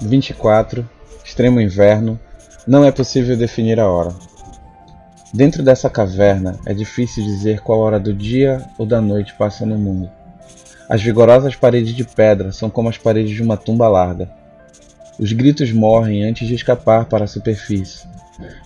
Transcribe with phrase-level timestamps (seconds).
[0.00, 0.88] 24,
[1.24, 2.18] extremo inverno,
[2.66, 4.14] não é possível definir a hora.
[5.32, 9.78] Dentro dessa caverna é difícil dizer qual hora do dia ou da noite passa no
[9.78, 10.10] mundo.
[10.88, 14.28] As vigorosas paredes de pedra são como as paredes de uma tumba larga.
[15.18, 18.08] Os gritos morrem antes de escapar para a superfície.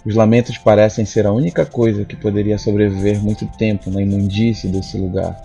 [0.07, 4.97] Os lamentos parecem ser a única coisa que poderia sobreviver muito tempo na imundície desse
[4.97, 5.37] lugar.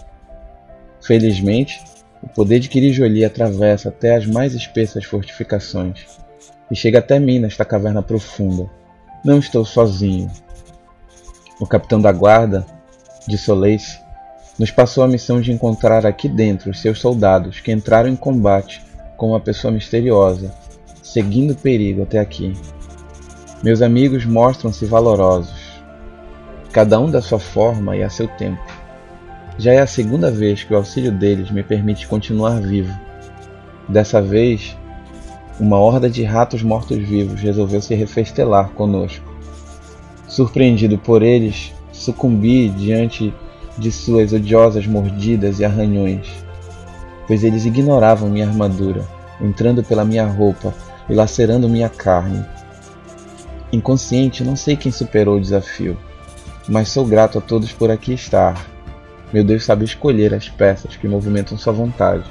[1.01, 1.81] Felizmente,
[2.21, 6.05] o poder de Kirijoli atravessa até as mais espessas fortificações
[6.69, 8.69] e chega até mim nesta caverna profunda.
[9.23, 10.29] Não estou sozinho.
[11.59, 12.65] O capitão da guarda,
[13.27, 13.99] de Soleice,
[14.57, 18.81] nos passou a missão de encontrar aqui dentro os seus soldados que entraram em combate
[19.17, 20.53] com uma pessoa misteriosa,
[21.01, 22.53] seguindo o perigo até aqui.
[23.63, 25.81] Meus amigos mostram-se valorosos,
[26.71, 28.68] cada um da sua forma e a seu tempo.
[29.59, 32.97] Já é a segunda vez que o auxílio deles me permite continuar vivo.
[33.89, 34.77] Dessa vez,
[35.59, 39.29] uma horda de ratos mortos-vivos resolveu se refestelar conosco.
[40.29, 43.33] Surpreendido por eles, sucumbi diante
[43.77, 46.25] de suas odiosas mordidas e arranhões,
[47.27, 49.05] pois eles ignoravam minha armadura,
[49.41, 50.73] entrando pela minha roupa
[51.09, 52.45] e lacerando minha carne.
[53.73, 55.97] Inconsciente, não sei quem superou o desafio,
[56.65, 58.78] mas sou grato a todos por aqui estar
[59.31, 62.23] meu Deus sabe escolher as peças que movimentam sua vontade.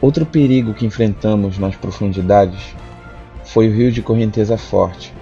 [0.00, 2.74] Outro perigo que enfrentamos nas profundidades
[3.44, 5.12] foi o rio de correnteza forte.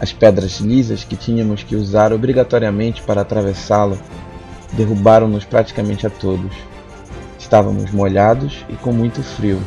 [0.00, 3.98] As pedras lisas que tínhamos que usar obrigatoriamente para atravessá-lo
[4.72, 6.52] derrubaram-nos praticamente a todos.
[7.38, 9.60] Estávamos molhados e com muito frio,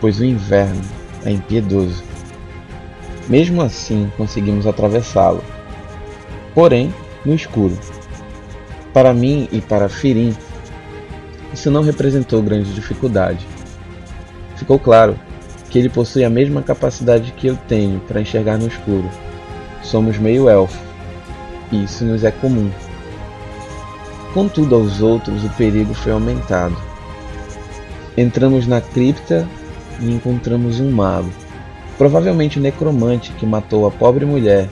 [0.00, 0.82] pois o inverno
[1.24, 2.02] é impiedoso.
[3.28, 5.42] Mesmo assim, conseguimos atravessá-lo,
[6.54, 6.92] porém
[7.24, 7.76] no escuro.
[8.92, 10.36] Para mim e para Firim,
[11.52, 13.46] isso não representou grande dificuldade.
[14.56, 15.18] Ficou claro
[15.70, 19.08] que ele possui a mesma capacidade que eu tenho para enxergar no escuro.
[19.82, 20.78] Somos meio elfo,
[21.70, 22.70] e isso nos é comum.
[24.34, 26.76] Contudo, aos outros o perigo foi aumentado.
[28.16, 29.48] Entramos na cripta
[30.00, 31.30] e encontramos um mago,
[31.96, 34.68] provavelmente o necromante que matou a pobre mulher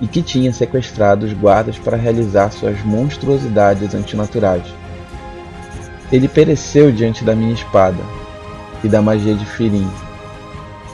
[0.00, 4.64] e que tinha sequestrado os guardas para realizar suas monstruosidades antinaturais.
[6.12, 8.02] Ele pereceu diante da minha espada
[8.84, 9.88] e da magia de Firim.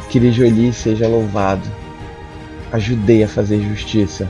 [0.09, 1.69] Que Lijoli seja louvado.
[2.73, 4.29] Ajudei a fazer justiça.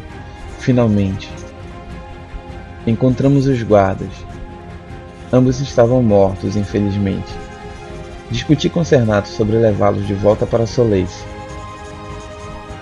[0.59, 1.31] Finalmente.
[2.87, 4.11] Encontramos os guardas.
[5.33, 7.33] Ambos estavam mortos, infelizmente.
[8.31, 11.23] Discuti com Cernato sobre levá-los de volta para Soleice.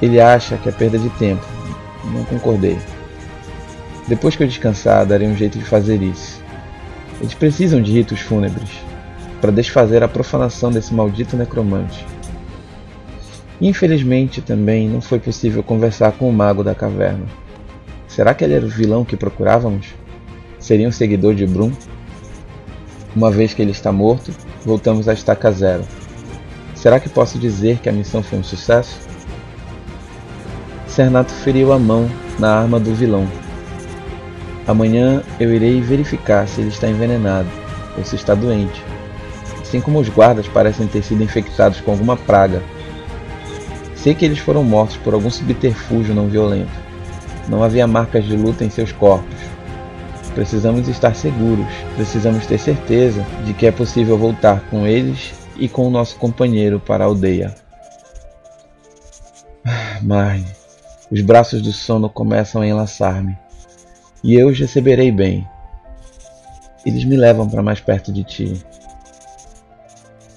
[0.01, 1.45] Ele acha que é perda de tempo,
[2.05, 2.78] não concordei.
[4.09, 6.43] Depois que eu descansar, darei um jeito de fazer isso.
[7.21, 8.71] Eles precisam de ritos fúnebres
[9.41, 12.06] para desfazer a profanação desse maldito necromante.
[13.60, 17.27] Infelizmente, também não foi possível conversar com o mago da caverna.
[18.09, 19.94] Será que ele era o vilão que procurávamos?
[20.59, 21.72] Seria um seguidor de Brum?
[23.15, 24.33] Uma vez que ele está morto,
[24.65, 25.84] voltamos à estaca zero.
[26.75, 29.09] Será que posso dizer que a missão foi um sucesso?
[30.91, 33.27] Cernato feriu a mão na arma do vilão.
[34.67, 37.49] Amanhã eu irei verificar se ele está envenenado
[37.97, 38.84] ou se está doente,
[39.61, 42.61] assim como os guardas parecem ter sido infectados com alguma praga.
[43.95, 46.73] Sei que eles foram mortos por algum subterfúgio não violento.
[47.49, 49.39] Não havia marcas de luta em seus corpos.
[50.34, 55.87] Precisamos estar seguros, precisamos ter certeza de que é possível voltar com eles e com
[55.87, 57.55] o nosso companheiro para a aldeia.
[60.03, 60.59] Marne,
[61.10, 63.36] os braços do sono começam a enlaçar-me,
[64.22, 65.48] e eu os receberei bem.
[66.86, 68.65] Eles me levam para mais perto de ti.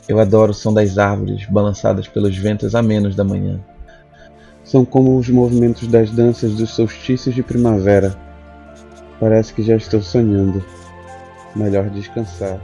[0.08, 3.60] Eu adoro o som das árvores balançadas pelos ventos amenos da manhã.
[4.64, 8.18] São como os movimentos das danças dos solstícios de primavera.
[9.20, 10.66] Parece que já estou sonhando.
[11.56, 12.60] Melhor descansar.